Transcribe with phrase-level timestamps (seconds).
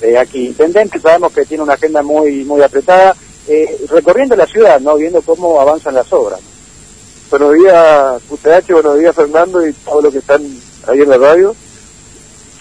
[0.00, 0.46] eh, aquí.
[0.46, 3.14] Intendente, sabemos que tiene una agenda muy muy apretada,
[3.48, 6.40] eh, recorriendo la ciudad, no viendo cómo avanzan las obras.
[7.30, 10.42] Buenos días, QTH, buenos días, Fernando, y todos los que están
[10.88, 11.54] ahí en la radio.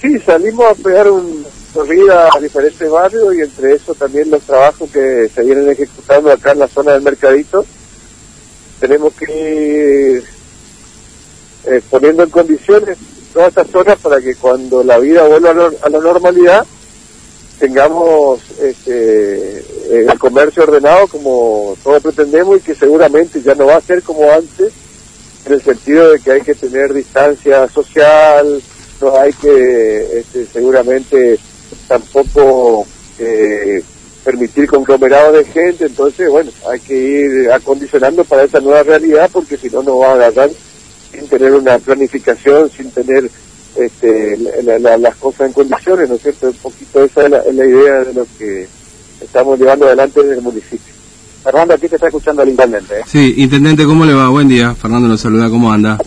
[0.02, 4.89] Sí, salimos a pegar un corrida a diferentes barrios y entre eso también los trabajos
[4.91, 7.65] que se vienen ejecutando acá en la zona del Mercadito.
[8.79, 10.23] Tenemos que ir
[11.65, 12.97] eh, poniendo en condiciones
[13.33, 16.65] todas estas zonas para que cuando la vida vuelva a, la normalidad
[17.60, 23.81] tengamos este, el comercio ordenado como todos pretendemos y que seguramente ya no va a
[23.81, 24.72] ser como antes
[25.45, 28.62] en el sentido de que hay que tener distancia social,
[29.02, 31.40] no hay que este, seguramente
[31.88, 32.86] tampoco
[33.20, 33.84] eh,
[34.23, 39.58] permitir conglomerados de gente, entonces bueno, hay que ir acondicionando para esa nueva realidad porque
[39.58, 40.50] si no nos va a agarrar
[41.12, 43.30] sin tener una planificación, sin tener
[43.76, 44.38] este,
[45.00, 46.48] las cosas en condiciones, ¿no es cierto?
[46.48, 48.68] Un poquito esa es la, idea de lo que
[49.22, 50.94] estamos llevando adelante en el municipio.
[51.44, 53.00] Fernando, aquí te está escuchando el intendente.
[53.00, 53.03] ¿eh?
[53.08, 54.30] Sí, intendente, ¿cómo le va?
[54.30, 54.76] Buen día.
[54.76, 55.98] Fernando nos saluda, ¿cómo anda?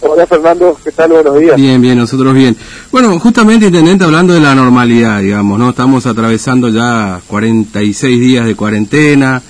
[0.00, 1.12] Hola, Fernando, ¿qué tal?
[1.12, 1.56] Buenos días.
[1.56, 2.56] Bien, bien, nosotros bien.
[2.90, 5.70] Bueno, justamente, intendente, hablando de la normalidad, digamos, ¿no?
[5.70, 9.42] Estamos atravesando ya 46 días de cuarentena.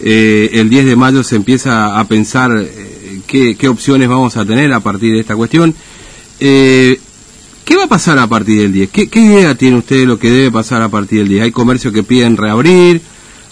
[0.00, 4.44] Eh, el 10 de mayo se empieza a pensar eh, qué, qué opciones vamos a
[4.44, 5.74] tener a partir de esta cuestión.
[6.40, 7.00] Eh,
[7.68, 8.90] ¿Qué va a pasar a partir del 10?
[8.90, 11.42] ¿Qué, idea tiene usted de lo que debe pasar a partir del 10?
[11.42, 13.02] Hay comercios que piden reabrir,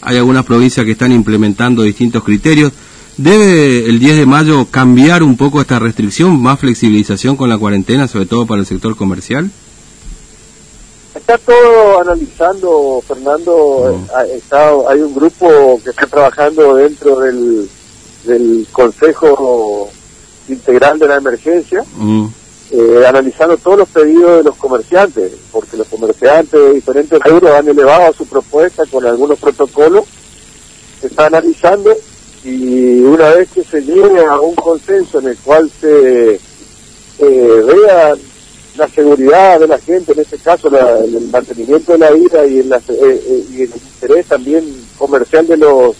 [0.01, 2.73] hay algunas provincias que están implementando distintos criterios.
[3.19, 8.09] ¿Debe el 10 de mayo cambiar un poco esta restricción, más flexibilización con la cuarentena,
[8.09, 9.51] sobre todo para el sector comercial?
[11.15, 14.03] Está todo analizando, Fernando.
[14.09, 14.89] Mm.
[14.89, 17.69] hay un grupo que está trabajando dentro del,
[18.73, 19.91] Consejo
[20.49, 21.85] Integral de la Emergencia.
[21.99, 22.27] Mm
[22.73, 27.69] eh, analizando todos los pedidos de los comerciantes, porque los comerciantes de diferentes rubros han
[27.69, 30.05] elevado su propuesta con algunos protocolos,
[31.01, 31.95] se está analizando
[32.43, 36.41] y una vez que se llegue a un consenso en el cual se eh,
[37.19, 38.15] vea
[38.77, 42.73] la seguridad de la gente, en este caso el mantenimiento de la vida y, el,
[42.73, 44.65] eh, y el interés también
[44.99, 45.97] comercial de los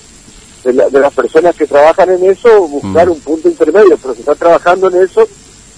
[0.65, 3.13] de, las personas que trabajan en eso, buscar mm.
[3.13, 5.27] un punto intermedio, pero se está trabajando en eso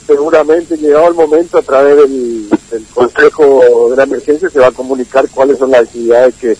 [0.08, 2.48] seguramente llegado el momento a través del,
[2.94, 6.56] Consejo de la Emergencia se va a comunicar cuáles son las actividades que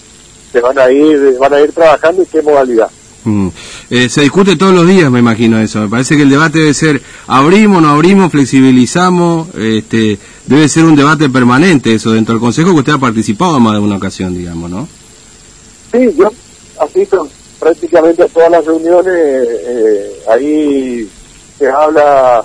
[0.53, 2.91] se van a ir van a ir trabajando y qué modalidad.
[3.25, 3.49] Mm.
[3.91, 5.81] Eh, se discute todos los días, me imagino eso.
[5.81, 9.49] Me parece que el debate debe ser abrimos, no abrimos, flexibilizamos.
[9.57, 13.75] Este, debe ser un debate permanente eso dentro del Consejo que usted ha participado más
[13.75, 14.89] de una ocasión, digamos, ¿no?
[15.93, 16.31] Sí, yo
[16.81, 19.15] asisto prácticamente a todas las reuniones.
[19.15, 21.09] Eh, ahí
[21.59, 22.45] se habla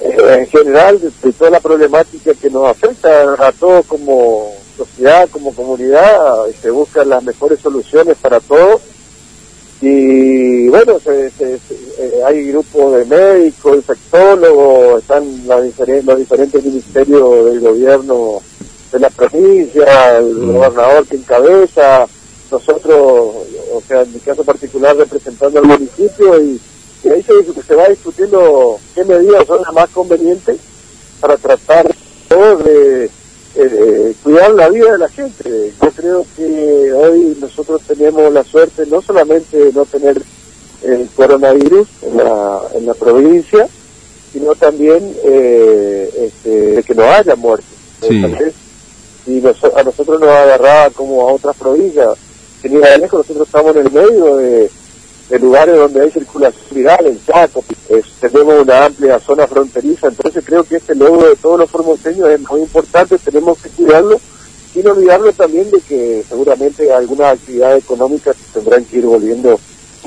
[0.00, 6.46] en general de, toda la problemática que nos afecta a todos como sociedad, como comunidad,
[6.60, 8.80] se buscan las mejores soluciones para todos.
[9.80, 11.60] Y bueno, eh,
[12.26, 18.42] hay grupos de médicos, infectólogos, están los diferentes ministerios del gobierno
[18.92, 20.52] de la provincia, el mm.
[20.52, 22.06] gobernador que encabeza,
[22.50, 26.60] nosotros, o sea, en mi caso particular representando al municipio y
[27.04, 30.56] y ahí se, se va discutiendo qué medidas son las más convenientes
[31.20, 31.86] para tratar
[32.28, 33.10] de
[33.56, 35.72] eh, cuidar la vida de la gente.
[35.82, 40.20] Yo creo que hoy nosotros tenemos la suerte no solamente de no tener
[40.84, 43.68] el coronavirus en la, en la provincia,
[44.32, 47.66] sino también eh, este, de que no haya muertes.
[48.06, 48.22] Sí.
[49.26, 52.16] Y a nosotros nos agarraba como a otras provincias.
[52.62, 54.70] Ni lejos, nosotros estamos en el medio de
[55.28, 57.64] de lugares donde hay circulación viral, en Chaco,
[58.20, 62.40] tenemos una amplia zona fronteriza, entonces creo que este logro de todos los formoseños es
[62.48, 64.20] muy importante, tenemos que cuidarlo,
[64.72, 69.58] sin olvidarlo también de que seguramente algunas actividades económicas tendrán que ir volviendo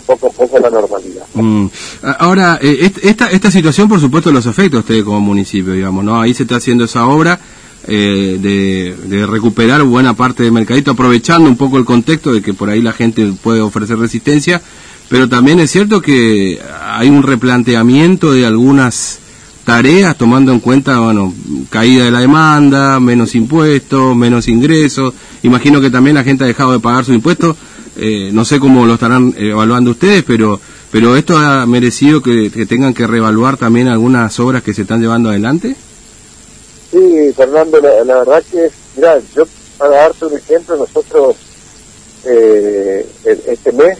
[0.06, 1.26] poco a poco a la normalidad.
[1.34, 1.68] Mm.
[2.20, 6.20] Ahora, eh, esta, esta situación por supuesto los afecta a ustedes como municipio, digamos, ¿no?
[6.20, 7.40] Ahí se está haciendo esa obra.
[7.88, 12.70] Eh, de, recuperar buena parte del mercadito, aprovechando un poco el contexto de que por
[12.70, 14.62] ahí la gente puede ofrecer resistencia,
[15.12, 19.20] pero también es cierto que hay un replanteamiento de algunas
[19.66, 21.34] tareas tomando en cuenta, bueno,
[21.70, 25.14] caída de la demanda, menos impuestos, menos ingresos.
[25.44, 27.58] Imagino que también la gente ha dejado de pagar sus impuestos.
[27.98, 30.62] Eh, no sé cómo lo estarán evaluando ustedes, pero
[30.94, 35.28] pero esto ha merecido que, tengan que reevaluar también algunas obras que se están llevando
[35.28, 35.76] adelante.
[36.90, 39.44] Sí, Fernando, la, verdad que, mira, yo
[39.78, 41.36] para darte un ejemplo, nosotros
[42.26, 43.98] eh, este mes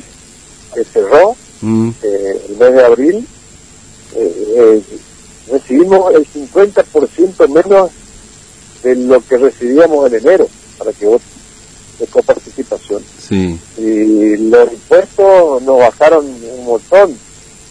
[0.74, 1.90] que cerró mm.
[2.04, 3.28] eh, el mes de abril,
[4.16, 4.84] eh, eh,
[5.52, 7.92] recibimos el 50% menos
[8.84, 10.48] de lo que recibíamos en enero.
[10.78, 11.42] para que voten
[12.00, 13.04] de coparticipación.
[13.20, 13.60] Sí.
[13.78, 17.16] Y los impuestos nos bajaron un montón.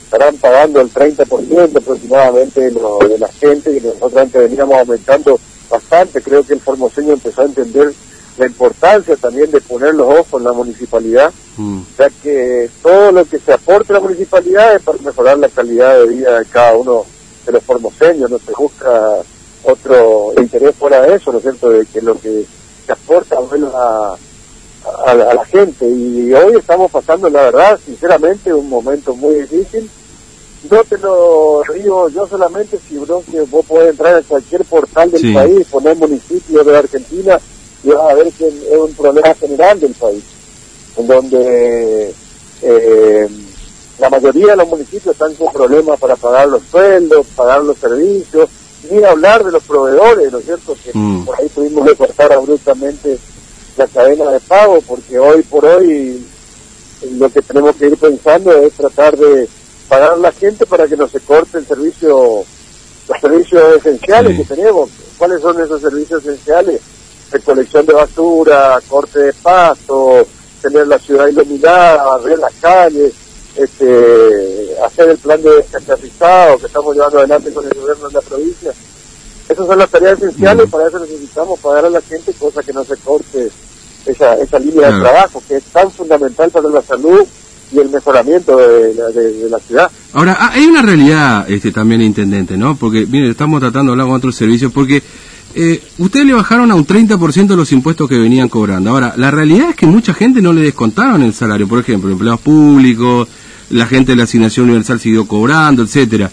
[0.05, 5.39] Estarán pagando el 30% aproximadamente de, lo, de la gente y nosotros antes veníamos aumentando
[5.69, 6.23] bastante.
[6.23, 7.93] Creo que el formoseño empezó a entender
[8.41, 11.83] la importancia también de poner los ojos en la municipalidad, Mm.
[11.99, 15.99] ya que todo lo que se aporte a la municipalidad es para mejorar la calidad
[15.99, 17.05] de vida de cada uno
[17.45, 19.17] de los formoseños, no se busca
[19.65, 22.47] otro interés fuera de eso, ¿no es cierto?, de que lo que
[22.87, 24.17] se aporta bueno, a,
[25.07, 25.87] a, a la gente.
[25.87, 29.91] Y hoy estamos pasando, la verdad, sinceramente, un momento muy difícil.
[30.71, 35.21] No te lo digo yo solamente, sino que vos podés entrar en cualquier portal del
[35.21, 35.35] Sí.
[35.35, 37.39] país, poner municipio de Argentina
[37.83, 40.23] y vas a ver que es un problema general del país,
[40.97, 42.15] en donde
[42.63, 43.29] eh,
[43.99, 48.49] la mayoría de los municipios están con problemas para pagar los sueldos, pagar los servicios,
[48.91, 50.75] ni hablar de los proveedores, ¿no es cierto?
[50.83, 51.25] Que Mm.
[51.25, 53.19] por ahí tuvimos que cortar abruptamente
[53.77, 56.25] la cadena de pago, porque hoy por hoy
[57.19, 59.49] lo que tenemos que ir pensando es tratar de
[59.89, 62.45] pagar a la gente para que no se corte el servicio,
[63.09, 64.43] los servicios esenciales Sí.
[64.45, 64.91] que tenemos.
[65.19, 66.81] ¿Cuáles son esos servicios esenciales?
[67.33, 70.27] Recolección de basura, corte de pasto,
[70.61, 73.13] tener la ciudad iluminada, barrer las calles,
[73.57, 78.21] este, hacer el plan de descapitalizado que estamos llevando adelante con el gobierno de la
[78.21, 78.73] provincia.
[79.49, 82.85] Esas son las tareas esenciales, para eso necesitamos pagar a la gente, cosa que no
[82.85, 83.51] se corte
[84.07, 84.97] esa, esa línea Claro.
[84.97, 87.25] de trabajo, que es tan fundamental para la salud
[87.73, 89.91] y el mejoramiento de la, de- de la ciudad.
[90.13, 92.77] Ahora, ah, hay una realidad este, también, intendente, ¿no?
[92.77, 95.03] Porque, mire, estamos tratando de hablar con otros servicios, porque
[95.55, 98.91] eh, ustedes le bajaron a un 30% los impuestos que venían cobrando.
[98.91, 102.41] Ahora, la realidad es que mucha gente no le descontaron el salario, por ejemplo, empleados
[102.41, 103.29] públicos,
[103.71, 106.31] la gente de la asignación universal siguió cobrando, etcétera.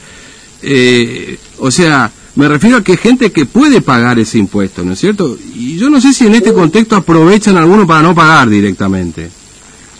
[0.61, 4.99] Eh, o sea, me refiero a que gente que puede pagar ese impuesto, ¿no es
[4.99, 5.37] cierto?
[5.55, 9.29] Y yo no sé si en este contexto aprovechan algunos para no pagar directamente.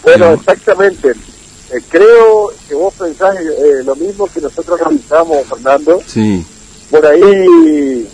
[0.04, 0.34] Bueno, No.
[0.36, 1.10] exactamente.
[1.10, 6.00] Eh, creo que vos pensás eh, lo mismo que nosotros realizamos, Fernando.
[6.08, 6.44] Sí,
[6.90, 8.08] Por ahí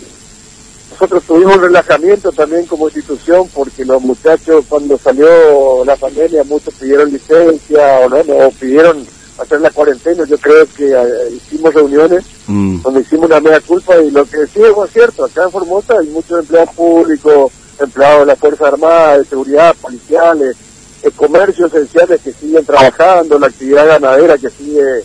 [0.94, 6.72] nosotros tuvimos un relajamiento también como institución porque los muchachos cuando salió la pandemia muchos
[6.74, 9.04] pidieron licencia o no, o pidieron
[9.36, 10.24] hacer la cuarentena.
[10.24, 14.38] Yo creo que eh, hicimos reuniones mm, donde hicimos una media culpa y lo que
[14.38, 19.18] decíamos es cierto, acá en Formosa hay muchos empleados públicos, empleados de la Fuerza Armada,
[19.18, 20.56] de seguridad, policiales,
[21.02, 25.02] eh, comercios esenciales que siguen trabajando, la actividad ganadera que sigue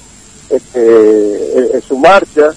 [0.52, 2.54] este, en, en su marcha.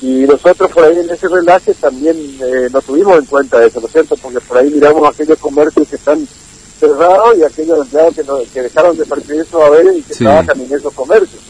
[0.00, 3.86] Y nosotros por ahí en ese relaje también eh, no tuvimos en cuenta eso, ¿no
[3.86, 4.16] es cierto?
[4.22, 6.26] Porque por ahí miramos aquellos comercios que están
[6.78, 10.24] cerrados y aquellos empleados que, no- que dejaron de percibir su haber y que Sí.
[10.24, 11.40] trabajan en esos comercios.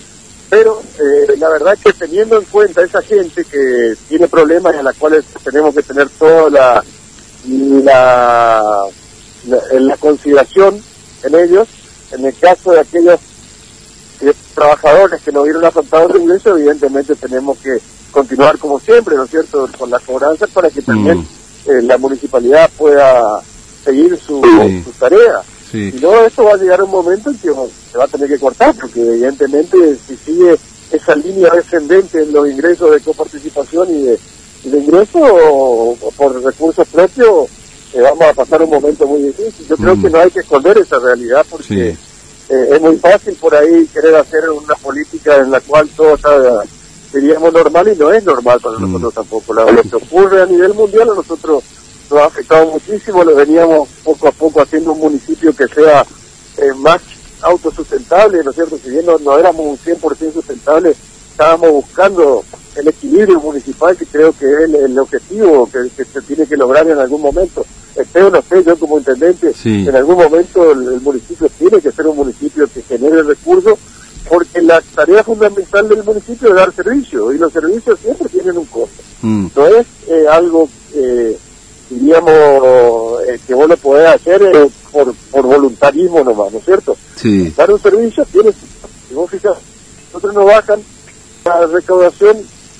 [0.48, 4.78] Pero eh, la verdad es que teniendo en cuenta esa gente que tiene problemas y
[4.78, 6.84] a las cuales tenemos que tener toda la,
[7.46, 8.62] la,
[9.46, 10.82] la, la consideración
[11.22, 11.68] en ellos,
[12.12, 13.20] en el caso de aquellos
[14.22, 17.78] eh, trabajadores que no vieron afectados de ingreso, evidentemente tenemos que
[18.10, 21.70] continuar como siempre, ¿no es cierto?, con las cobranzas para que también Mm.
[21.70, 23.40] eh, la municipalidad pueda
[23.84, 24.82] seguir su, Sí.
[24.84, 25.40] su tarea.
[25.70, 25.92] sí.
[25.94, 27.48] Y luego esto va a llegar un momento en que
[27.92, 30.56] se va a tener que cortar, porque evidentemente si sigue
[30.90, 34.18] esa línea descendente en los ingresos de coparticipación y de,
[34.64, 37.48] y de ingreso o- o por recursos propios,
[37.92, 39.66] eh, vamos a pasar un momento muy difícil.
[39.68, 40.02] Yo creo Mm.
[40.02, 41.64] que no hay que esconder esa realidad porque
[41.98, 41.98] Sí.
[42.50, 46.34] eh, es muy fácil por ahí querer hacer una política en la cual todo está,
[47.12, 48.82] diríamos, normal y no es normal para Mm.
[48.92, 49.52] nosotros tampoco.
[49.54, 51.64] Lo que ocurre a nivel mundial a nosotros
[52.10, 56.04] nos ha afectado muchísimo, lo veníamos poco a poco haciendo un municipio que sea
[56.58, 57.00] eh, más
[57.42, 58.78] autosustentable, ¿no es cierto?
[58.82, 60.94] Si bien no, no éramos un 100% sustentable,
[61.30, 62.44] estábamos buscando
[62.76, 66.56] el equilibrio municipal que creo que es el, el objetivo que, que se tiene que
[66.56, 67.64] lograr en algún momento.
[67.96, 69.86] Esté o no esté yo como intendente, Sí.
[69.88, 73.78] en algún momento el, el municipio tiene que ser un municipio que genere recursos
[74.28, 78.66] porque la tarea fundamental del municipio es dar servicio y los servicios siempre tienen un
[78.66, 81.36] costo Mm, no es eh, algo, eh,
[81.90, 82.30] diríamos,
[83.26, 86.96] eh, que vos lo podés hacer eh, por, por voluntarismo nomás, ¿no es cierto?
[87.16, 87.52] sí.
[87.56, 88.52] Dar un servicio tiene,
[89.08, 89.56] si vos fijas,
[90.12, 90.80] nosotros nos bajan
[91.44, 92.36] la recaudación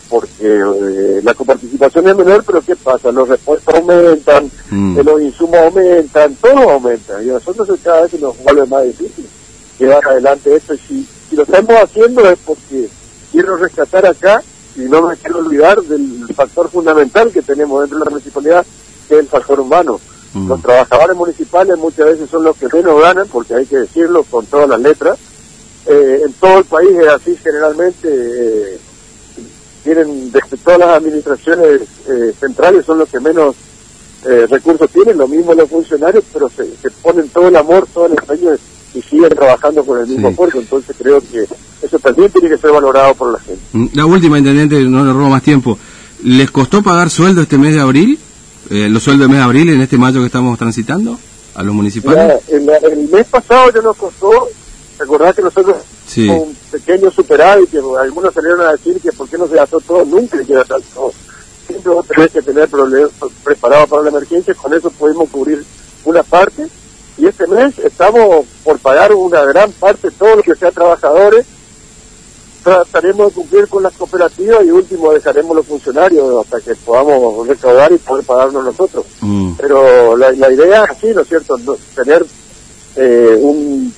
[0.09, 3.11] porque eh, la coparticipación es menor, pero ¿qué pasa?
[3.13, 4.99] Los repuestos aumentan, Mm.
[4.99, 9.27] eh, los insumos aumentan, todo aumenta, y a nosotros cada vez nos vuelve más difícil
[9.79, 12.89] llevar adelante esto, y si, si lo estamos haciendo es porque
[13.33, 14.43] quiero rescatar acá,
[14.77, 18.67] y no me quiero olvidar del factor fundamental que tenemos dentro de la municipalidad,
[19.09, 20.01] que es el factor humano.
[20.35, 20.49] Mm.
[20.49, 24.47] Los trabajadores municipales muchas veces son los que menos ganan, porque hay que decirlo con
[24.47, 25.19] todas las letras.
[25.87, 28.09] Eh, en todo el país es así generalmente.
[28.11, 28.79] eh,
[29.89, 33.55] tienen, desde todas las administraciones eh, centrales son los que menos
[34.27, 38.07] eh, recursos tienen, lo mismo los funcionarios, pero se, se ponen todo el amor, todo
[38.07, 38.51] el empeño
[38.99, 40.33] y siguen trabajando con el mismo Sí.
[40.33, 41.47] esfuerzo, entonces creo que
[41.83, 43.61] eso también tiene que ser valorado por la gente.
[43.73, 45.79] Mm, La última, intendente, no le robo más tiempo.
[46.25, 48.19] ¿Les costó pagar sueldo este mes de abril?
[48.71, 51.19] Eh, ¿Los sueldos del mes de abril en este mayo que estamos transitando?
[51.55, 52.41] ¿A los municipales?
[52.49, 54.31] Ya, en la- el mes pasado ya nos costó,
[54.99, 55.77] recordar que nosotros
[56.07, 56.27] Sí.
[56.27, 59.81] tuvimos un pequeño superávit, que algunos salieron a decir que por qué no se gastó
[59.81, 61.13] todo, nunca llega tanto.
[61.67, 63.11] Siempre vos tenés que tener problemas
[63.45, 65.65] preparados para la emergencia, con eso pudimos cubrir
[66.05, 66.67] una parte,
[67.19, 71.45] y este mes estamos por pagar una gran parte, todo lo que sea trabajadores,
[72.63, 77.93] trataremos de cumplir con las cooperativas y último dejaremos los funcionarios hasta que podamos recaudar
[77.93, 81.57] y poder pagarnos nosotros Mm, pero la, la idea es así, ¿no es cierto?
[81.59, 82.25] No- tener
[82.97, 83.93] eh, un,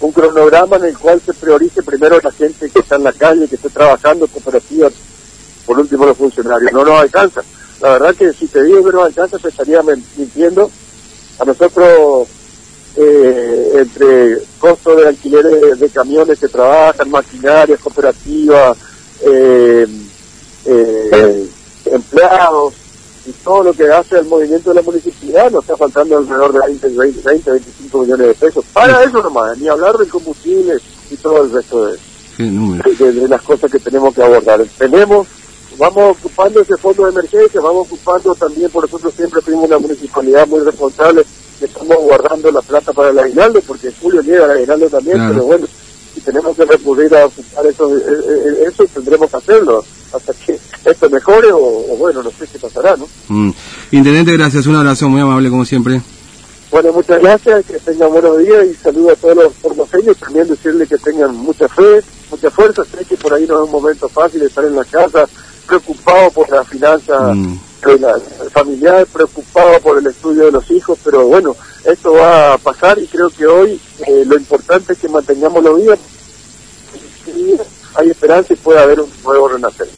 [0.00, 3.48] un cronograma en el cual se priorice primero la gente que está en la calle,
[3.48, 4.92] que esté trabajando, cooperativas,
[5.66, 6.72] por último los funcionarios.
[6.72, 7.42] No nos alcanza.
[7.80, 10.70] La verdad que si te digo que nos alcanza, se estaría mintiendo.
[11.38, 12.28] A nosotros,
[12.96, 18.76] eh, entre costos de alquileres de, camiones que trabajan, maquinarias, cooperativas,
[19.24, 19.86] eh,
[20.66, 21.46] eh,
[21.86, 22.74] empleados,
[23.24, 26.60] y todo lo que hace el movimiento de la municipalidad nos está faltando alrededor de
[26.66, 28.64] 20, 20, 20, 25 millones de pesos.
[28.72, 30.74] Para eso nomás, ni hablar del combustible
[31.10, 31.98] y todo el resto de,
[32.98, 34.64] de, de las cosas que tenemos que abordar.
[34.76, 35.28] Tenemos,
[35.82, 40.46] vamos ocupando ese fondo de emergencia, vamos ocupando también, por nosotros siempre fuimos una municipalidad
[40.46, 41.24] muy responsable,
[41.58, 45.16] que estamos guardando la plata para el aguinaldo, porque en julio llega el aguinaldo también,
[45.16, 45.32] Claro.
[45.34, 45.66] pero bueno,
[46.14, 50.58] si tenemos que recurrir a ocupar eso, eh, eh, eso tendremos que hacerlo, hasta que
[50.84, 53.08] esto mejore o, o bueno, no sé qué pasará, ¿no?
[53.28, 53.50] Mm.
[53.92, 54.66] Intendente, gracias.
[54.66, 56.00] Un abrazo muy amable como siempre.
[56.70, 60.16] Bueno, muchas gracias, que tengan buenos días y saludo a todos los formoseños.
[60.18, 62.82] También decirle que tengan mucha fe, mucha fuerza.
[62.84, 65.26] Sé que por ahí no es un momento fácil estar en la casa,
[65.66, 67.58] preocupado por la finanza Mm.
[67.84, 68.14] de la
[68.52, 73.06] familiar, preocupado por el estudio de los hijos, pero bueno, esto va a pasar y
[73.06, 75.98] creo que hoy eh, lo importante es que mantengamos los días.
[77.94, 79.88] Hay esperanza y puede haber un nuevo renacer.